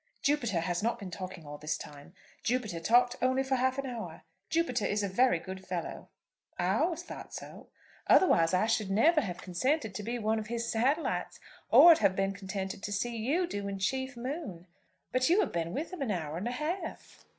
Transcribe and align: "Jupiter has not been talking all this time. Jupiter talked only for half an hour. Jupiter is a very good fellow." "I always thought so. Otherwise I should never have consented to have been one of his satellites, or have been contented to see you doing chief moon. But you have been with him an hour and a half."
"Jupiter 0.23 0.61
has 0.61 0.81
not 0.81 0.97
been 0.97 1.11
talking 1.11 1.45
all 1.45 1.59
this 1.59 1.77
time. 1.77 2.15
Jupiter 2.41 2.79
talked 2.79 3.17
only 3.21 3.43
for 3.43 3.55
half 3.57 3.77
an 3.77 3.85
hour. 3.85 4.23
Jupiter 4.49 4.83
is 4.83 5.03
a 5.03 5.07
very 5.07 5.37
good 5.37 5.63
fellow." 5.63 6.09
"I 6.57 6.73
always 6.79 7.03
thought 7.03 7.35
so. 7.35 7.69
Otherwise 8.07 8.51
I 8.51 8.65
should 8.65 8.89
never 8.89 9.21
have 9.21 9.37
consented 9.43 9.93
to 9.93 10.01
have 10.01 10.05
been 10.07 10.23
one 10.23 10.39
of 10.39 10.47
his 10.47 10.71
satellites, 10.71 11.39
or 11.69 11.93
have 11.93 12.15
been 12.15 12.33
contented 12.33 12.81
to 12.81 12.91
see 12.91 13.15
you 13.15 13.45
doing 13.45 13.77
chief 13.77 14.17
moon. 14.17 14.65
But 15.11 15.29
you 15.29 15.39
have 15.41 15.51
been 15.51 15.71
with 15.71 15.93
him 15.93 16.01
an 16.01 16.09
hour 16.09 16.35
and 16.35 16.47
a 16.47 16.51
half." 16.53 17.23